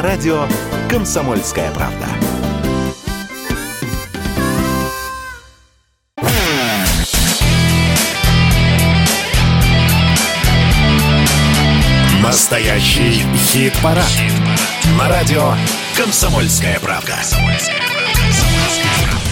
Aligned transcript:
на 0.00 0.06
радио 0.06 0.46
«Комсомольская 0.88 1.70
правда». 1.72 2.06
Настоящий 12.22 13.26
хит-парад. 13.52 14.06
Хит 14.06 14.32
на 14.98 15.08
радио 15.08 15.52
«Комсомольская 15.96 16.80
правда». 16.80 17.16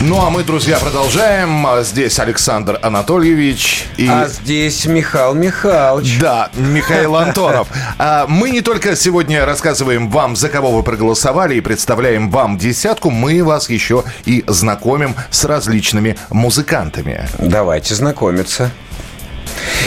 Ну 0.01 0.21
а 0.21 0.31
мы, 0.31 0.45
друзья, 0.45 0.79
продолжаем. 0.79 1.67
Здесь 1.83 2.21
Александр 2.21 2.79
Анатольевич. 2.83 3.85
И... 3.97 4.07
А 4.07 4.29
здесь 4.29 4.87
Михаил 4.87 5.35
Михайлович. 5.35 6.21
Да, 6.21 6.51
Михаил 6.55 7.17
Антонов. 7.17 7.69
А, 8.01 8.27
мы 8.29 8.51
не 8.51 8.61
только 8.61 8.95
сегодня 8.95 9.45
рассказываем 9.45 10.09
вам, 10.09 10.37
за 10.37 10.49
кого 10.49 10.71
вы 10.71 10.85
проголосовали, 10.85 11.57
и 11.57 11.61
представляем 11.61 12.31
вам 12.31 12.57
десятку, 12.57 13.11
мы 13.11 13.43
вас 13.43 13.69
еще 13.69 14.05
и 14.25 14.45
знакомим 14.47 15.17
с 15.31 15.45
различными 15.45 16.17
музыкантами. 16.31 17.27
Давайте 17.39 17.97
знакомиться. 17.97 18.71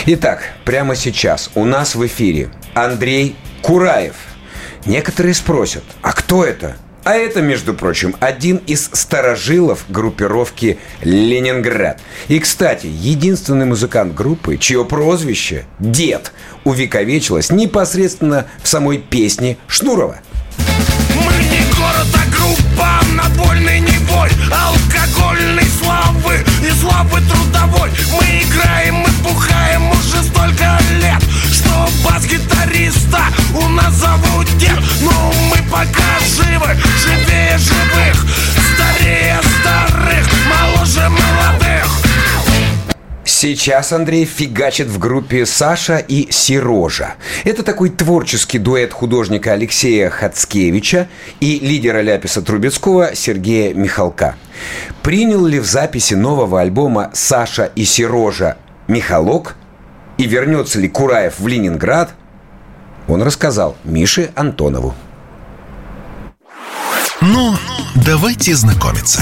Итак, 0.07 0.41
прямо 0.65 0.97
сейчас 0.97 1.51
у 1.55 1.63
нас 1.63 1.95
в 1.95 2.05
эфире 2.05 2.49
Андрей 2.73 3.37
Кураев. 3.61 4.15
Некоторые 4.85 5.33
спросят, 5.33 5.83
а 6.01 6.11
кто 6.11 6.43
это? 6.43 6.75
А 7.03 7.15
это, 7.15 7.41
между 7.41 7.73
прочим, 7.73 8.15
один 8.19 8.57
из 8.67 8.89
старожилов 8.93 9.85
группировки 9.89 10.77
«Ленинград». 11.01 11.99
И, 12.27 12.39
кстати, 12.39 12.85
единственный 12.85 13.65
музыкант 13.65 14.13
группы, 14.13 14.57
чье 14.57 14.85
прозвище 14.85 15.65
«Дед» 15.79 16.31
увековечилось 16.63 17.51
непосредственно 17.51 18.45
в 18.61 18.67
самой 18.67 18.99
песне 18.99 19.57
Шнурова. 19.67 20.19
Мы 21.15 21.33
не 21.43 21.61
город, 21.75 22.07
а 22.13 22.29
группа 22.35 22.99
надвольный 23.15 23.79
не 23.79 23.97
бой 24.07 24.29
Алкогольной 24.51 25.65
славы 25.81 26.45
и 26.61 26.71
славы 26.79 27.19
трудовой 27.21 27.89
Мы 28.11 28.43
играем, 28.43 28.95
мы 28.95 29.09
бухаем 29.23 29.89
уже 29.91 30.23
столько 30.23 30.79
лет 31.01 31.21
Что 31.51 31.89
бас-гитариста 32.03 33.23
у 33.55 33.67
нас 33.69 33.93
зовут 33.95 34.47
дед 34.57 34.70
Сейчас 43.61 43.93
Андрей 43.93 44.25
фигачит 44.25 44.87
в 44.87 44.97
группе 44.97 45.45
Саша 45.45 45.97
и 45.97 46.31
Сирожа. 46.31 47.13
Это 47.43 47.61
такой 47.61 47.91
творческий 47.91 48.57
дуэт 48.57 48.91
художника 48.91 49.53
Алексея 49.53 50.09
Хацкевича 50.09 51.07
и 51.39 51.59
лидера 51.59 52.01
Ляписа 52.01 52.41
Трубецкого 52.41 53.13
Сергея 53.13 53.75
Михалка. 53.75 54.33
Принял 55.03 55.45
ли 55.45 55.59
в 55.59 55.65
записи 55.67 56.15
нового 56.15 56.59
альбома 56.59 57.11
Саша 57.13 57.65
и 57.75 57.85
Сирожа 57.85 58.57
Михалок 58.87 59.55
и 60.17 60.25
вернется 60.25 60.79
ли 60.79 60.89
Кураев 60.89 61.35
в 61.37 61.47
Ленинград, 61.47 62.15
он 63.07 63.21
рассказал 63.21 63.77
Мише 63.83 64.31
Антонову. 64.33 64.95
Ну, 67.21 67.53
давайте 67.93 68.55
знакомиться. 68.55 69.21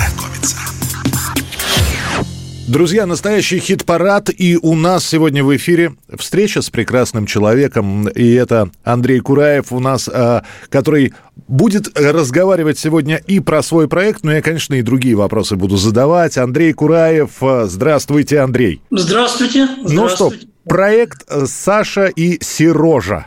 Друзья, 2.69 3.07
настоящий 3.07 3.57
хит-парад, 3.57 4.29
и 4.29 4.55
у 4.55 4.75
нас 4.75 5.03
сегодня 5.03 5.43
в 5.43 5.55
эфире 5.57 5.95
встреча 6.15 6.61
с 6.61 6.69
прекрасным 6.69 7.25
человеком, 7.25 8.07
и 8.07 8.33
это 8.33 8.69
Андрей 8.83 9.21
Кураев 9.21 9.73
у 9.73 9.79
нас, 9.79 10.07
а, 10.07 10.43
который 10.69 11.15
будет 11.47 11.97
разговаривать 11.97 12.77
сегодня 12.77 13.15
и 13.15 13.39
про 13.39 13.63
свой 13.63 13.87
проект, 13.87 14.23
но 14.23 14.33
я, 14.33 14.43
конечно, 14.43 14.75
и 14.75 14.83
другие 14.83 15.15
вопросы 15.15 15.55
буду 15.55 15.77
задавать. 15.77 16.37
Андрей 16.37 16.73
Кураев, 16.73 17.41
а, 17.41 17.65
здравствуйте, 17.65 18.39
Андрей. 18.39 18.83
Здравствуйте. 18.91 19.65
здравствуйте. 19.65 19.95
Ну 19.95 20.07
что, 20.07 20.31
проект 20.65 21.25
Саша 21.47 22.05
и 22.05 22.37
Сирожа. 22.39 23.25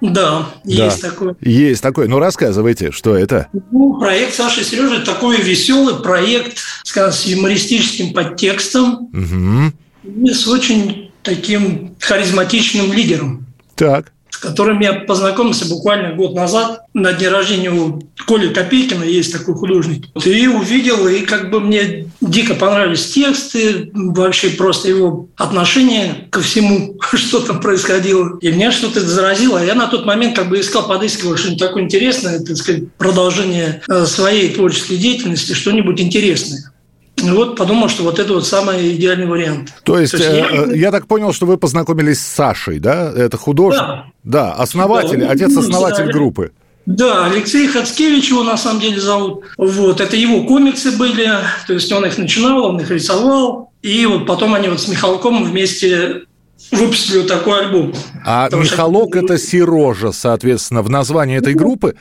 Да, 0.00 0.46
есть 0.64 1.02
да. 1.02 1.10
такой. 1.10 1.34
Есть 1.40 1.82
такой. 1.82 2.08
Ну, 2.08 2.18
рассказывайте, 2.18 2.90
что 2.90 3.16
это? 3.16 3.48
Ну, 3.70 3.98
проект 3.98 4.34
Саши 4.34 4.62
Сережи 4.64 5.04
такой 5.04 5.40
веселый 5.40 5.96
проект, 6.02 6.58
скажем, 6.84 7.12
с 7.12 7.24
юмористическим 7.26 8.12
подтекстом 8.12 9.08
угу. 9.12 9.72
и 10.04 10.32
с 10.32 10.46
очень 10.46 11.10
таким 11.22 11.96
харизматичным 11.98 12.92
лидером. 12.92 13.46
Так 13.74 14.12
с 14.36 14.38
которым 14.38 14.80
я 14.80 14.92
познакомился 14.92 15.66
буквально 15.66 16.14
год 16.14 16.34
назад 16.34 16.82
на 16.92 17.14
дне 17.14 17.30
рождения 17.30 17.70
у 17.70 18.02
Коли 18.26 18.52
Копейкина, 18.52 19.02
есть 19.02 19.32
такой 19.32 19.54
художник. 19.54 20.08
И 20.26 20.46
увидел, 20.46 21.08
и 21.08 21.20
как 21.20 21.50
бы 21.50 21.58
мне 21.60 22.10
дико 22.20 22.54
понравились 22.54 23.06
тексты, 23.14 23.90
вообще 23.94 24.50
просто 24.50 24.90
его 24.90 25.30
отношение 25.38 26.28
ко 26.30 26.42
всему, 26.42 26.98
что 27.14 27.40
там 27.40 27.62
происходило. 27.62 28.36
И 28.42 28.52
меня 28.52 28.72
что-то 28.72 29.00
заразило. 29.00 29.64
Я 29.64 29.74
на 29.74 29.86
тот 29.86 30.04
момент 30.04 30.36
как 30.36 30.50
бы 30.50 30.60
искал, 30.60 30.86
подыскивал 30.86 31.38
что-нибудь 31.38 31.60
такое 31.60 31.84
интересное, 31.84 32.38
так 32.38 32.58
сказать, 32.58 32.92
продолжение 32.98 33.80
э, 33.88 34.04
своей 34.04 34.52
творческой 34.52 34.98
деятельности, 34.98 35.54
что-нибудь 35.54 35.98
интересное. 35.98 36.72
И 37.16 37.30
вот 37.30 37.56
подумал, 37.56 37.88
что 37.88 38.02
вот 38.02 38.18
это 38.18 38.34
вот 38.34 38.46
самый 38.46 38.94
идеальный 38.94 39.26
вариант. 39.26 39.72
То 39.84 39.98
есть, 39.98 40.12
То 40.12 40.18
есть 40.18 40.30
я... 40.30 40.64
Э, 40.64 40.76
я 40.76 40.90
так 40.90 41.06
понял, 41.06 41.32
что 41.32 41.46
вы 41.46 41.56
познакомились 41.56 42.20
с 42.20 42.26
Сашей, 42.26 42.78
да? 42.78 43.10
Это 43.14 43.36
художник? 43.38 43.80
Да. 43.80 44.06
Да, 44.22 44.52
основатель, 44.52 45.20
да, 45.20 45.30
отец-основатель 45.30 46.12
группы. 46.12 46.52
Да, 46.84 47.26
Алексей 47.26 47.66
Хацкевич 47.66 48.30
его 48.30 48.44
на 48.44 48.56
самом 48.56 48.80
деле 48.80 49.00
зовут. 49.00 49.44
Вот, 49.56 50.00
это 50.00 50.16
его 50.16 50.44
комиксы 50.44 50.92
были, 50.92 51.28
то 51.66 51.72
есть 51.72 51.90
он 51.90 52.04
их 52.06 52.16
начинал, 52.16 52.66
он 52.66 52.80
их 52.80 52.90
рисовал, 52.90 53.72
и 53.82 54.06
вот 54.06 54.26
потом 54.26 54.54
они 54.54 54.68
вот 54.68 54.80
с 54.80 54.86
Михалком 54.86 55.44
вместе 55.44 56.22
выпустили 56.70 57.18
вот 57.18 57.28
такой 57.28 57.60
альбом. 57.60 57.92
А 58.24 58.44
Потому 58.44 58.62
Михалок 58.62 59.08
что... 59.14 59.24
это 59.24 59.38
Сирожа, 59.38 60.12
соответственно, 60.12 60.82
в 60.82 60.90
названии 60.90 61.38
этой 61.38 61.54
группы? 61.54 61.96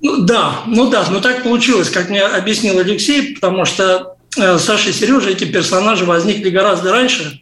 Ну, 0.00 0.18
да, 0.22 0.60
ну 0.66 0.88
да, 0.90 1.06
ну 1.10 1.20
так 1.20 1.42
получилось, 1.42 1.90
как 1.90 2.08
мне 2.08 2.22
объяснил 2.22 2.78
Алексей, 2.78 3.34
потому 3.34 3.64
что 3.64 4.16
Саша 4.34 4.90
и 4.90 4.92
Сережа, 4.92 5.30
эти 5.30 5.44
персонажи 5.44 6.04
возникли 6.04 6.50
гораздо 6.50 6.92
раньше. 6.92 7.40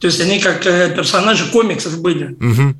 То 0.00 0.06
есть 0.06 0.20
они 0.20 0.38
как 0.38 0.64
э, 0.66 0.94
персонажи 0.94 1.50
комиксов 1.50 2.00
были. 2.00 2.34
Угу. 2.34 2.74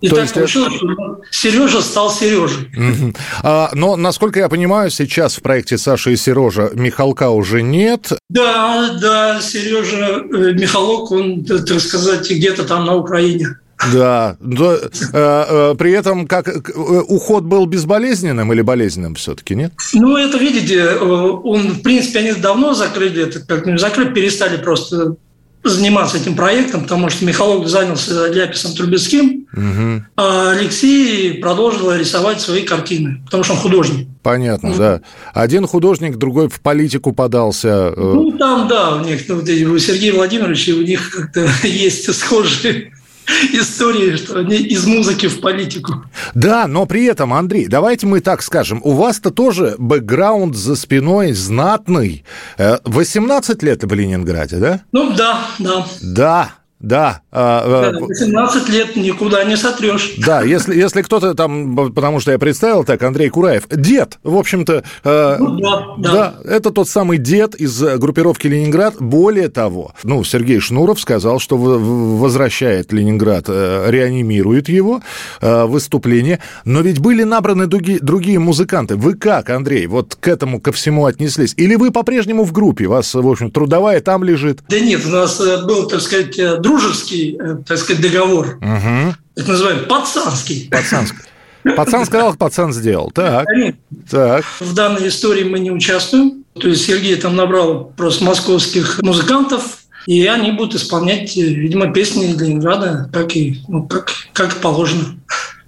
И 0.00 0.08
То 0.08 0.16
так 0.16 0.24
есть 0.24 0.34
получилось, 0.34 0.74
что 0.74 1.20
Сережа 1.30 1.80
стал 1.80 2.10
Сережей. 2.10 2.68
Угу. 2.76 3.14
А, 3.42 3.70
но, 3.72 3.96
насколько 3.96 4.40
я 4.40 4.48
понимаю, 4.48 4.90
сейчас 4.90 5.36
в 5.36 5.42
проекте 5.42 5.78
Саша 5.78 6.10
и 6.10 6.16
Сережа 6.16 6.70
Михалка 6.74 7.30
уже 7.30 7.62
нет. 7.62 8.12
Да, 8.28 8.98
да, 9.00 9.40
Сережа 9.40 10.22
э, 10.30 10.52
Михалок, 10.52 11.10
он, 11.12 11.44
так 11.44 11.80
сказать, 11.80 12.28
где-то 12.28 12.64
там 12.64 12.84
на 12.84 12.96
Украине. 12.96 13.56
Да, 13.92 14.36
но, 14.40 14.74
э, 14.74 14.88
э, 15.12 15.74
при 15.76 15.92
этом 15.92 16.26
как 16.26 16.48
э, 16.48 16.60
уход 17.08 17.44
был 17.44 17.66
безболезненным 17.66 18.52
или 18.52 18.62
болезненным 18.62 19.14
все-таки, 19.14 19.54
нет? 19.54 19.72
Ну, 19.92 20.16
это, 20.16 20.38
видите, 20.38 20.76
э, 20.76 20.98
он, 20.98 21.72
в 21.72 21.82
принципе, 21.82 22.20
они 22.20 22.32
давно 22.32 22.74
закрыли 22.74 23.24
это, 23.24 23.40
как 23.40 23.66
не 23.66 23.78
закрыли, 23.78 24.12
перестали 24.12 24.56
просто 24.56 25.16
заниматься 25.64 26.18
этим 26.18 26.36
проектом, 26.36 26.82
потому 26.82 27.08
что 27.08 27.24
Михалок 27.24 27.66
занялся 27.68 28.28
Ляписом 28.28 28.74
Трубецким, 28.74 29.46
угу. 29.52 30.04
а 30.16 30.50
Алексей 30.50 31.34
продолжил 31.40 31.92
рисовать 31.94 32.40
свои 32.40 32.62
картины, 32.62 33.22
потому 33.24 33.44
что 33.44 33.54
он 33.54 33.60
художник. 33.60 34.06
Понятно, 34.22 34.70
угу. 34.70 34.78
да. 34.78 35.00
Один 35.32 35.66
художник, 35.66 36.16
другой 36.16 36.48
в 36.48 36.60
политику 36.60 37.12
подался. 37.12 37.92
Ну, 37.96 38.32
там, 38.32 38.68
да, 38.68 38.96
у 38.96 39.04
них, 39.04 39.22
ну, 39.28 39.36
у 39.36 39.78
Сергея 39.78 40.12
Владимировича, 40.12 40.72
у 40.74 40.82
них 40.82 41.10
как-то 41.10 41.48
есть 41.66 42.12
схожие 42.14 42.92
истории, 43.52 44.16
что 44.16 44.38
они 44.38 44.56
из 44.56 44.86
музыки 44.86 45.26
в 45.26 45.40
политику. 45.40 46.04
Да, 46.34 46.66
но 46.66 46.86
при 46.86 47.04
этом, 47.04 47.32
Андрей, 47.32 47.66
давайте 47.66 48.06
мы 48.06 48.20
так 48.20 48.42
скажем, 48.42 48.80
у 48.82 48.92
вас-то 48.92 49.30
тоже 49.30 49.74
бэкграунд 49.78 50.56
за 50.56 50.76
спиной 50.76 51.32
знатный. 51.32 52.24
18 52.58 53.62
э, 53.62 53.66
лет 53.66 53.84
в 53.84 53.92
Ленинграде, 53.92 54.56
да? 54.56 54.80
Ну 54.92 55.12
да, 55.14 55.40
да. 55.58 55.86
Да, 56.00 56.54
да. 56.84 57.22
18 57.32 58.68
а, 58.68 58.72
лет 58.72 58.96
никуда 58.96 59.42
не 59.44 59.56
сотрешь. 59.56 60.14
Да, 60.18 60.42
если, 60.42 60.76
если 60.76 61.02
кто-то 61.02 61.34
там, 61.34 61.74
потому 61.92 62.20
что 62.20 62.32
я 62.32 62.38
представил 62.38 62.84
так, 62.84 63.02
Андрей 63.02 63.28
Кураев, 63.30 63.66
дед, 63.70 64.18
в 64.22 64.36
общем-то, 64.36 64.84
э, 65.02 65.36
ну, 65.38 65.58
да, 65.58 65.86
да. 65.98 66.12
да, 66.12 66.34
это 66.44 66.70
тот 66.70 66.88
самый 66.88 67.18
дед 67.18 67.54
из 67.54 67.80
группировки 67.98 68.46
«Ленинград». 68.46 68.96
Более 69.00 69.48
того, 69.48 69.94
ну, 70.04 70.22
Сергей 70.24 70.60
Шнуров 70.60 71.00
сказал, 71.00 71.38
что 71.40 71.56
возвращает 71.56 72.92
Ленинград, 72.92 73.46
э, 73.48 73.86
реанимирует 73.88 74.68
его 74.68 75.00
э, 75.40 75.64
выступление, 75.64 76.40
но 76.64 76.82
ведь 76.82 77.00
были 77.00 77.22
набраны 77.22 77.66
другие, 77.66 77.98
другие 77.98 78.38
музыканты. 78.38 78.96
Вы 78.96 79.14
как, 79.14 79.50
Андрей, 79.50 79.86
вот 79.86 80.16
к 80.20 80.28
этому, 80.28 80.60
ко 80.60 80.72
всему 80.72 81.06
отнеслись? 81.06 81.54
Или 81.56 81.76
вы 81.76 81.90
по-прежнему 81.90 82.44
в 82.44 82.52
группе? 82.52 82.86
Вас, 82.86 83.14
в 83.14 83.26
общем, 83.26 83.50
трудовая 83.50 84.00
там 84.00 84.22
лежит? 84.22 84.60
Да 84.68 84.78
нет, 84.78 85.00
у 85.06 85.08
нас 85.08 85.40
был, 85.64 85.88
так 85.88 86.00
сказать, 86.00 86.36
друг 86.60 86.73
дружеский, 86.78 87.36
э, 87.38 87.56
так 87.66 87.78
сказать, 87.78 88.02
договор. 88.02 88.58
Угу. 88.60 89.14
Это 89.36 89.50
называем 89.50 89.86
пацанский. 89.86 90.68
Пацанский. 90.70 91.18
Пацан 91.76 92.04
сказал, 92.04 92.34
пацан 92.34 92.72
сделал. 92.72 93.10
Так. 93.10 93.46
так. 94.10 94.44
В 94.60 94.74
данной 94.74 95.08
истории 95.08 95.44
мы 95.44 95.60
не 95.60 95.70
участвуем. 95.70 96.44
То 96.60 96.68
есть 96.68 96.84
Сергей 96.84 97.16
там 97.16 97.36
набрал 97.36 97.92
просто 97.96 98.22
московских 98.24 99.00
музыкантов, 99.02 99.78
и 100.06 100.26
они 100.26 100.52
будут 100.52 100.74
исполнять, 100.74 101.34
видимо, 101.36 101.92
песни 101.92 102.26
Ленинграда, 102.26 103.08
как 103.12 103.34
и, 103.34 103.62
ну, 103.66 103.84
как, 103.84 104.12
как 104.32 104.60
положено. 104.60 105.16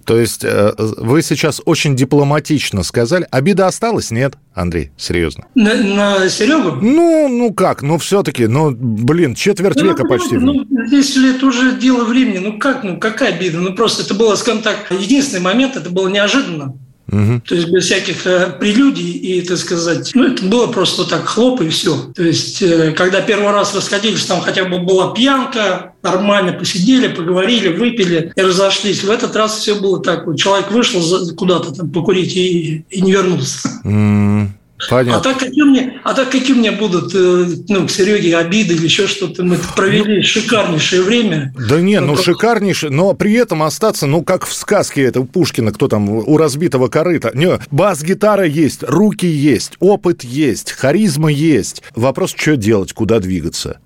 То 0.06 0.20
есть 0.20 0.44
э, 0.44 0.72
вы 0.78 1.20
сейчас 1.20 1.60
очень 1.64 1.96
дипломатично 1.96 2.84
сказали. 2.84 3.26
Обида 3.32 3.66
осталась? 3.66 4.12
Нет, 4.12 4.34
Андрей, 4.54 4.92
серьезно. 4.96 5.46
На, 5.56 5.74
на 5.74 6.28
Серегу? 6.28 6.76
Ну, 6.80 7.28
ну 7.28 7.52
как, 7.52 7.82
ну 7.82 7.98
все-таки, 7.98 8.46
ну, 8.46 8.70
блин, 8.70 9.34
четверть 9.34 9.76
ну, 9.76 9.88
века 9.88 10.04
ну, 10.04 10.08
почти. 10.08 10.36
Ну, 10.36 10.64
здесь 10.86 11.16
это 11.16 11.44
уже 11.44 11.76
дело 11.76 12.04
времени. 12.04 12.38
Ну 12.38 12.56
как, 12.56 12.84
ну 12.84 12.98
какая 12.98 13.34
обида? 13.34 13.58
Ну 13.58 13.74
просто 13.74 14.04
это 14.04 14.14
было, 14.14 14.36
скажем 14.36 14.62
так, 14.62 14.92
единственный 14.92 15.42
момент, 15.42 15.74
это 15.74 15.90
было 15.90 16.06
неожиданно. 16.06 16.78
Угу. 17.10 17.42
То 17.46 17.54
есть 17.54 17.68
без 17.68 17.84
всяких 17.84 18.26
э, 18.26 18.56
прелюдий 18.58 19.12
и, 19.12 19.40
так 19.42 19.58
сказать, 19.58 20.10
ну, 20.14 20.26
это 20.26 20.44
было 20.44 20.66
просто 20.66 21.04
так 21.04 21.26
хлоп 21.26 21.60
и 21.60 21.68
все. 21.68 21.96
То 22.14 22.24
есть, 22.24 22.60
э, 22.62 22.92
когда 22.92 23.20
первый 23.20 23.52
раз 23.52 23.74
расходились, 23.74 24.24
там 24.26 24.40
хотя 24.40 24.64
бы 24.64 24.80
была 24.80 25.14
пьянка, 25.14 25.92
нормально 26.02 26.52
посидели, 26.52 27.08
поговорили, 27.08 27.68
выпили 27.68 28.32
и 28.34 28.40
разошлись. 28.40 29.04
В 29.04 29.10
этот 29.10 29.36
раз 29.36 29.58
все 29.58 29.76
было 29.76 30.02
так. 30.02 30.26
Вот 30.26 30.36
человек 30.36 30.72
вышел 30.72 31.00
куда-то 31.36 31.72
там 31.72 31.90
покурить 31.90 32.36
и, 32.36 32.84
и 32.90 33.00
не 33.00 33.12
вернулся. 33.12 33.68
Mm. 33.84 34.48
Понятно. 34.88 35.18
А 35.18 35.20
так 35.20 35.38
какие 35.38 35.62
мне, 35.62 36.00
а 36.04 36.14
так 36.14 36.30
какие 36.30 36.56
меня 36.56 36.72
будут, 36.72 37.14
э, 37.14 37.46
ну, 37.68 37.86
к 37.86 37.90
Сереге 37.90 38.36
обиды 38.36 38.74
или 38.74 38.84
еще 38.84 39.06
что-то? 39.06 39.42
Мы 39.42 39.58
провели 39.74 40.18
ну, 40.18 40.22
шикарнейшее 40.22 41.02
время. 41.02 41.54
Да 41.68 41.80
не, 41.80 42.00
ну, 42.00 42.08
ну 42.08 42.16
шикарнейшее, 42.16 42.90
но 42.90 43.14
при 43.14 43.32
этом 43.34 43.62
остаться, 43.62 44.06
ну, 44.06 44.22
как 44.22 44.46
в 44.46 44.52
сказке 44.52 45.02
это 45.02 45.22
Пушкина, 45.22 45.72
кто 45.72 45.88
там, 45.88 46.08
у 46.08 46.36
разбитого 46.36 46.88
корыта. 46.88 47.30
Не, 47.34 47.58
бас-гитара 47.70 48.44
есть, 48.44 48.82
руки 48.82 49.26
есть, 49.26 49.72
опыт 49.80 50.24
есть, 50.24 50.72
харизма 50.72 51.30
есть. 51.30 51.82
Вопрос, 51.94 52.34
что 52.36 52.56
делать, 52.56 52.92
куда 52.92 53.18
двигаться? 53.18 53.78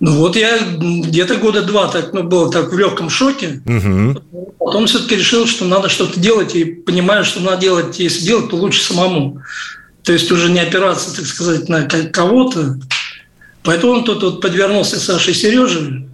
Ну 0.00 0.16
вот 0.16 0.34
я 0.34 0.58
где-то 0.58 1.36
года 1.36 1.62
два 1.62 1.88
так, 1.88 2.14
ну, 2.14 2.22
был 2.22 2.50
так 2.50 2.72
в 2.72 2.78
легком 2.78 3.10
шоке. 3.10 3.62
Угу. 3.66 4.22
Потом 4.58 4.86
все-таки 4.86 5.16
решил, 5.16 5.46
что 5.46 5.66
надо 5.66 5.90
что-то 5.90 6.18
делать, 6.18 6.56
и 6.56 6.64
понимаю, 6.64 7.24
что 7.24 7.40
надо 7.40 7.60
делать, 7.60 7.98
если 7.98 8.24
делать, 8.24 8.48
то 8.48 8.56
лучше 8.56 8.82
самому. 8.82 9.42
То 10.04 10.12
есть 10.12 10.30
уже 10.30 10.50
не 10.50 10.60
опираться, 10.60 11.14
так 11.14 11.26
сказать, 11.26 11.68
на 11.68 11.82
кого-то. 11.82 12.78
Поэтому 13.62 13.92
он 13.92 14.04
тут 14.04 14.22
вот 14.22 14.40
подвернулся 14.40 14.98
Саше 14.98 15.34
Сереже, 15.34 16.06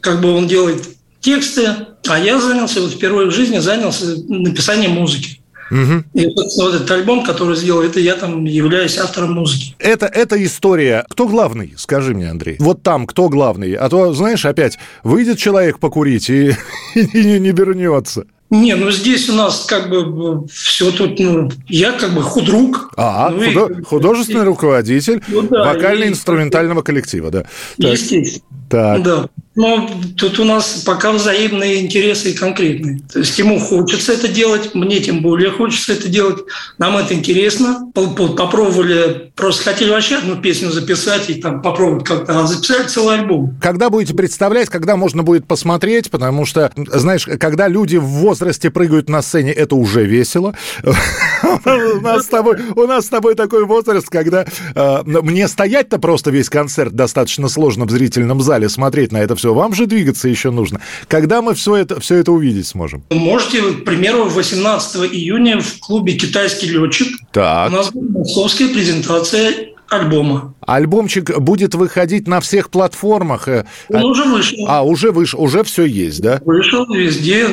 как 0.00 0.20
бы 0.20 0.32
он 0.32 0.46
делает 0.46 0.82
тексты, 1.20 1.68
а 2.06 2.18
я 2.18 2.40
занялся, 2.40 2.80
вот 2.80 2.92
впервые 2.92 3.28
в 3.28 3.34
жизни 3.34 3.58
занялся 3.58 4.16
написанием 4.28 4.92
музыки. 4.92 5.38
Угу. 5.70 6.04
И, 6.12 6.24
собственно, 6.34 6.66
вот 6.66 6.74
этот 6.74 6.90
альбом, 6.90 7.24
который 7.24 7.56
сделал, 7.56 7.82
это 7.82 7.98
я 7.98 8.14
там 8.14 8.44
являюсь 8.44 8.98
автором 8.98 9.32
музыки. 9.32 9.74
Это, 9.78 10.04
это 10.04 10.42
история. 10.44 11.06
Кто 11.08 11.26
главный, 11.26 11.72
скажи 11.78 12.14
мне, 12.14 12.30
Андрей? 12.30 12.56
Вот 12.58 12.82
там 12.82 13.06
кто 13.06 13.30
главный? 13.30 13.72
А 13.74 13.88
то, 13.88 14.12
знаешь, 14.12 14.44
опять 14.44 14.78
выйдет 15.02 15.38
человек 15.38 15.78
покурить 15.78 16.28
и, 16.28 16.54
и 16.94 17.24
не, 17.24 17.38
не 17.38 17.52
вернется. 17.52 18.26
Не, 18.52 18.76
ну 18.76 18.90
здесь 18.90 19.30
у 19.30 19.32
нас 19.32 19.64
как 19.66 19.88
бы 19.88 20.46
все 20.46 20.90
тут, 20.90 21.18
ну, 21.18 21.50
я 21.68 21.92
как 21.92 22.12
бы 22.12 22.20
худрук. 22.22 22.90
А, 22.98 23.30
ну, 23.30 23.40
худо- 23.40 23.80
и, 23.80 23.82
художественный 23.82 24.42
и, 24.42 24.46
руководитель 24.46 25.22
ну, 25.28 25.40
да, 25.40 25.64
вокально-инструментального 25.72 26.82
коллектива, 26.82 27.30
да. 27.30 27.46
Естественно. 27.78 28.44
Так. 28.72 29.02
Да. 29.02 29.28
Но 29.54 29.86
тут 30.16 30.38
у 30.38 30.44
нас 30.44 30.82
пока 30.86 31.12
взаимные 31.12 31.82
интересы 31.82 32.30
и 32.30 32.32
конкретные. 32.32 33.00
То 33.12 33.18
есть 33.18 33.38
ему 33.38 33.58
хочется 33.58 34.14
это 34.14 34.28
делать, 34.28 34.74
мне 34.74 34.98
тем 35.00 35.20
более 35.20 35.50
хочется 35.50 35.92
это 35.92 36.08
делать. 36.08 36.38
Нам 36.78 36.96
это 36.96 37.12
интересно. 37.12 37.90
Попробовали, 37.92 39.30
просто 39.36 39.64
хотели 39.64 39.90
вообще 39.90 40.16
одну 40.16 40.36
песню 40.36 40.70
записать 40.70 41.28
и 41.28 41.34
там 41.34 41.60
попробовать 41.60 42.06
как-то, 42.06 42.40
а 42.40 42.46
записали 42.46 42.86
целый 42.88 43.18
альбом. 43.18 43.54
Когда 43.60 43.90
будете 43.90 44.14
представлять, 44.14 44.70
когда 44.70 44.96
можно 44.96 45.22
будет 45.22 45.46
посмотреть, 45.46 46.10
потому 46.10 46.46
что, 46.46 46.72
знаешь, 46.74 47.26
когда 47.38 47.68
люди 47.68 47.98
в 47.98 48.06
возрасте 48.06 48.70
прыгают 48.70 49.10
на 49.10 49.20
сцене, 49.20 49.52
это 49.52 49.74
уже 49.74 50.06
весело. 50.06 50.54
У 50.82 52.00
нас 52.00 52.24
с 52.24 52.28
тобой, 52.28 52.56
у 52.74 52.86
нас 52.86 53.04
с 53.04 53.08
тобой 53.08 53.34
такой 53.34 53.66
возраст, 53.66 54.08
когда 54.08 54.46
э, 54.74 55.02
мне 55.04 55.46
стоять-то 55.46 55.98
просто 55.98 56.30
весь 56.30 56.48
концерт 56.48 56.94
достаточно 56.94 57.48
сложно 57.48 57.84
в 57.84 57.90
зрительном 57.90 58.40
зале 58.40 58.61
смотреть 58.68 59.12
на 59.12 59.18
это 59.18 59.36
все. 59.36 59.54
Вам 59.54 59.74
же 59.74 59.86
двигаться 59.86 60.28
еще 60.28 60.50
нужно. 60.50 60.80
Когда 61.08 61.42
мы 61.42 61.54
все 61.54 61.76
это, 61.76 62.00
все 62.00 62.16
это 62.16 62.32
увидеть 62.32 62.66
сможем? 62.66 63.04
Можете, 63.10 63.62
к 63.62 63.84
примеру, 63.84 64.24
18 64.24 65.12
июня 65.12 65.60
в 65.60 65.78
клубе 65.78 66.14
«Китайский 66.14 66.68
летчик» 66.68 67.08
так. 67.32 67.70
у 67.70 67.74
нас 67.74 67.90
будет 67.90 68.10
московская 68.10 68.68
презентация 68.68 69.72
альбома. 69.88 70.54
Альбомчик 70.60 71.38
будет 71.38 71.74
выходить 71.74 72.26
на 72.26 72.40
всех 72.40 72.70
платформах. 72.70 73.48
Э, 73.48 73.66
Он 73.90 74.04
уже 74.04 74.24
вышел. 74.24 74.58
А, 74.66 74.82
уже 74.82 75.12
вышел, 75.12 75.40
уже 75.40 75.62
все 75.64 75.84
есть, 75.84 76.20
да? 76.22 76.40
Вышел 76.44 76.86
везде, 76.92 77.48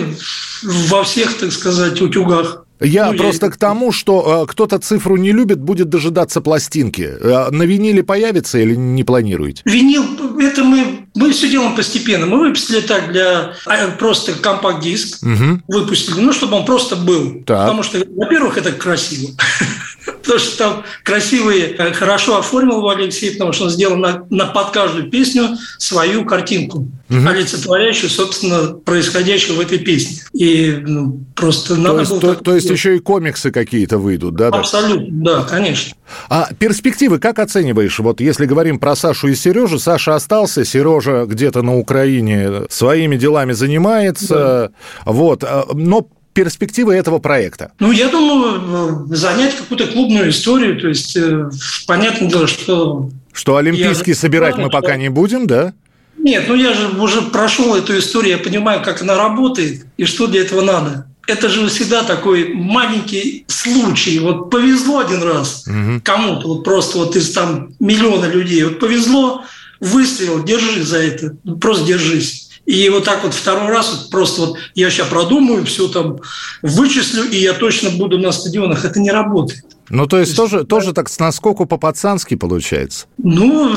во 0.63 1.03
всех, 1.03 1.38
так 1.38 1.51
сказать, 1.51 2.01
утюгах. 2.01 2.65
Я 2.80 3.12
ну, 3.12 3.18
просто 3.18 3.48
я... 3.48 3.52
к 3.52 3.58
тому, 3.58 3.92
что 3.92 4.44
э, 4.44 4.52
кто-то 4.52 4.80
цифру 4.80 5.18
не 5.18 5.31
любит, 5.31 5.60
будет 5.60 5.90
дожидаться 5.90 6.42
пластинки. 6.42 7.02
Э, 7.02 7.50
на 7.52 7.64
виниле 7.64 8.04
появится 8.04 8.58
или 8.58 8.76
не 8.76 9.04
планируете? 9.04 9.62
Винил, 9.66 10.06
это 10.40 10.64
мы, 10.64 11.06
мы 11.16 11.31
все 11.31 11.50
делаем 11.50 11.76
постепенно. 11.76 12.26
Мы 12.26 12.40
выпустили 12.40 12.80
так 12.80 13.12
для 13.12 13.54
а, 13.66 13.88
просто 13.98 14.34
компакт-диск, 14.34 15.24
угу. 15.24 15.62
выпустили, 15.68 16.20
ну, 16.22 16.31
чтобы 16.31 16.56
он 16.56 16.66
просто 16.66 16.96
был. 16.96 17.44
Так. 17.46 17.60
Потому 17.60 17.84
что, 17.84 18.00
во-первых, 18.16 18.58
это 18.58 18.72
красиво. 18.72 19.31
Потому 20.30 20.48
что 20.48 20.58
там 20.60 20.84
красивые, 21.04 21.76
э, 21.76 21.92
хорошо 21.92 22.38
оформил 22.38 22.88
Алексей, 22.88 23.31
потому 23.31 23.52
что 23.52 23.64
он 23.64 23.72
сделал 23.72 23.98
на, 23.98 24.28
на 24.30 24.46
под 24.46 24.70
каждую 24.70 25.10
песню 25.10 25.58
свою 25.80 26.24
картинку, 26.24 26.88
угу. 27.10 27.28
олицетворяющую, 27.28 28.12
собственно, 28.12 28.74
происходящее 28.74 29.58
в 29.58 29.60
этой 29.60 29.80
песне. 29.80 30.18
И 30.34 30.84
ну, 30.86 31.20
просто 31.34 31.74
то 31.74 31.81
надо 31.81 32.00
есть, 32.02 32.12
было... 32.12 32.22
То, 32.22 32.36
то 32.36 32.56
есть 32.56 32.70
еще 32.70 32.98
и 32.98 33.00
комиксы 33.00 33.50
какие-то 33.50 33.98
выйдут, 33.98 34.36
да? 34.36 34.50
Абсолютно, 34.50 35.08
да, 35.10 35.42
конечно. 35.42 35.96
А 36.30 36.50
перспективы 36.60 37.18
как 37.18 37.40
оцениваешь? 37.40 37.98
Вот 37.98 38.22
если 38.22 38.46
говорим 38.46 38.78
про 38.78 38.95
Сашу 38.95 39.30
и 39.30 39.36
Сережу, 39.36 39.80
Саша 39.80 40.14
остался, 40.14 40.64
Сережа 40.64 41.26
где-то 41.26 41.64
на 41.64 41.76
Украине 41.76 42.66
своими 42.69 43.18
делами 43.18 43.54
занимается, 43.54 44.71
да. 45.06 45.12
вот, 45.12 45.44
а, 45.44 45.66
но 45.74 46.07
перспективы 46.33 46.95
этого 46.95 47.19
проекта? 47.19 47.71
Ну, 47.80 47.92
я 47.92 48.07
думаю, 48.09 49.07
занять 49.07 49.56
какую-то 49.56 49.88
клубную 49.88 50.30
историю. 50.30 50.80
То 50.80 50.88
есть, 50.88 51.16
э, 51.16 51.50
понятное 51.88 52.30
дело, 52.30 52.48
что... 52.48 53.09
Что 53.33 53.57
Олимпийский 53.57 54.14
собирать 54.14 54.57
мы 54.57 54.69
пока 54.69 54.98
не 54.98 55.09
будем, 55.09 55.48
да? 55.48 55.74
Нет, 56.18 56.45
ну 56.48 56.56
я 56.56 56.74
же 56.74 56.90
уже 57.00 57.21
прошел 57.21 57.76
эту 57.76 57.98
историю, 57.98 58.38
я 58.38 58.44
понимаю, 58.44 58.81
как 58.83 59.02
она 59.02 59.16
работает 59.16 59.86
и 59.95 60.04
что 60.04 60.28
для 60.28 60.42
этого 60.42 60.62
надо. 60.62 61.07
Это 61.28 61.48
же 61.48 61.68
всегда 61.68 62.04
такой 62.04 62.54
маленький 62.54 63.45
случай. 63.48 64.19
Вот 64.19 64.50
повезло 64.50 65.00
один 65.00 65.24
раз 65.24 65.66
угу. 65.66 66.02
кому-то, 66.04 66.48
вот 66.48 66.64
просто 66.64 66.98
вот 66.98 67.16
из 67.16 67.31
там 67.31 67.74
миллиона 67.80 68.26
людей. 68.26 68.64
Вот 68.64 68.80
повезло, 68.80 69.44
выстрелил, 69.80 70.44
держи 70.44 70.83
за 70.83 70.98
это, 70.98 71.38
просто 71.62 71.86
держись. 71.86 72.48
И 72.69 72.88
вот 72.90 73.04
так 73.04 73.23
вот 73.23 73.33
второй 73.33 73.71
раз 73.71 73.92
вот 73.92 74.11
просто 74.11 74.42
вот 74.42 74.57
я 74.76 74.92
сейчас 74.92 75.07
продумаю, 75.07 75.66
все 75.66 75.88
там 75.88 76.19
вычислю, 76.61 77.23
и 77.23 77.38
я 77.38 77.54
точно 77.54 77.90
буду 77.90 78.19
на 78.19 78.31
стадионах. 78.31 78.85
Это 78.85 78.99
не 78.99 79.09
работает. 79.09 79.66
Ну, 79.90 80.06
то 80.06 80.19
есть, 80.19 80.35
то 80.35 80.44
есть 80.44 80.52
тоже, 80.52 80.64
да. 80.64 80.66
тоже 80.68 80.94
так 80.94 81.09
с 81.09 81.18
наскоку 81.18 81.66
по-пацански 81.66 82.35
получается? 82.35 83.07
Ну, 83.18 83.76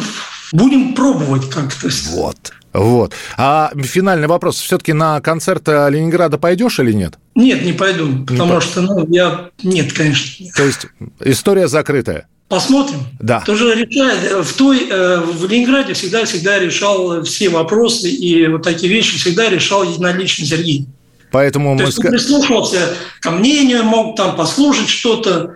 будем 0.52 0.92
пробовать 0.92 1.48
как-то. 1.48 1.88
Вот. 2.10 2.52
Вот. 2.74 3.14
А 3.38 3.72
финальный 3.82 4.28
вопрос. 4.28 4.60
Все-таки 4.60 4.92
на 4.92 5.22
концерт 5.22 5.66
Ленинграда 5.68 6.36
пойдешь 6.36 6.78
или 6.78 6.92
нет? 6.92 7.14
Нет, 7.34 7.62
не 7.64 7.72
пойду. 7.72 8.26
Потому 8.26 8.56
не 8.56 8.60
что, 8.60 8.82
ну, 8.82 9.06
я... 9.08 9.48
Нет, 9.62 9.94
конечно. 9.94 10.44
То 10.54 10.64
есть 10.64 10.86
история 11.20 11.66
закрытая? 11.66 12.26
Посмотрим. 12.52 12.98
Да. 13.18 13.40
Тоже 13.40 13.74
решает. 13.74 14.44
В 14.46 14.52
той, 14.58 14.86
э, 14.86 15.20
в 15.20 15.50
Ленинграде 15.50 15.94
всегда, 15.94 16.26
всегда 16.26 16.58
решал 16.58 17.22
все 17.22 17.48
вопросы 17.48 18.10
и 18.10 18.46
вот 18.46 18.60
такие 18.60 18.92
вещи 18.92 19.16
всегда 19.16 19.48
решал 19.48 19.84
единолично 19.84 20.44
Сергей. 20.44 20.86
Поэтому 21.30 21.70
То 21.70 21.84
мы... 21.84 21.88
Есть 21.88 21.98
он 22.04 22.10
прислушивался 22.10 22.94
ко 23.22 23.30
мнению, 23.30 23.84
мог 23.84 24.16
там 24.16 24.36
послушать 24.36 24.90
что-то, 24.90 25.54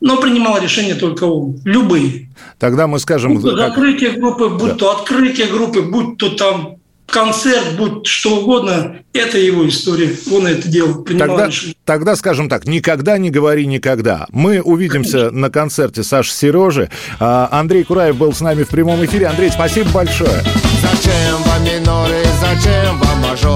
но 0.00 0.16
принимал 0.16 0.58
решения 0.58 0.94
только 0.94 1.24
он, 1.24 1.60
любые. 1.66 2.30
Тогда 2.58 2.86
мы 2.86 2.98
скажем... 2.98 3.34
Будь 3.34 3.42
то 3.42 3.54
как... 3.54 3.68
закрытие 3.68 4.12
группы, 4.12 4.48
будь 4.48 4.70
да. 4.70 4.74
то 4.76 4.96
открытие 4.96 5.48
группы, 5.48 5.82
будь 5.82 6.16
то 6.16 6.30
там 6.30 6.76
концерт, 7.10 7.76
будь 7.76 8.06
что 8.06 8.38
угодно, 8.38 8.98
это 9.12 9.38
его 9.38 9.66
история. 9.68 10.16
Он 10.30 10.46
это 10.46 10.68
делал, 10.68 11.02
принимал 11.02 11.36
тогда. 11.36 11.50
Тогда, 11.84 12.16
скажем 12.16 12.48
так, 12.48 12.66
никогда 12.66 13.18
не 13.18 13.30
говори 13.30 13.66
никогда. 13.66 14.26
Мы 14.30 14.60
увидимся 14.60 15.18
Конечно. 15.18 15.38
на 15.38 15.50
концерте 15.50 16.02
Саши 16.02 16.32
Сережи. 16.32 16.90
А, 17.18 17.48
Андрей 17.50 17.84
Кураев 17.84 18.16
был 18.16 18.32
с 18.32 18.40
нами 18.40 18.62
в 18.62 18.68
прямом 18.68 19.04
эфире. 19.04 19.26
Андрей, 19.26 19.50
спасибо 19.50 19.90
большое. 19.90 20.42
Зачем 20.82 21.42
вам 21.44 21.64
миноры, 21.64 22.22
зачем 22.40 22.98
вам 22.98 23.18
мажоры? 23.20 23.47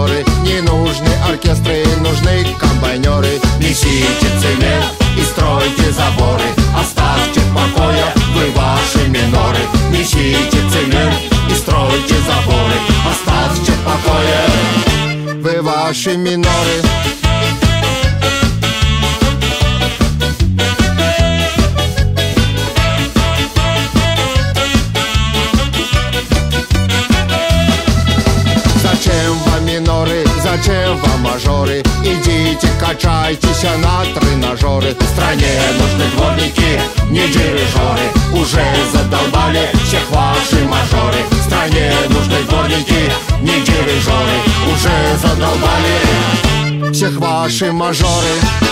Не 43.41 43.61
дирижеры 43.61 44.39
уже 44.73 45.17
задолбали 45.19 46.93
Всех 46.93 47.19
ваши 47.19 47.73
мажоры. 47.73 48.72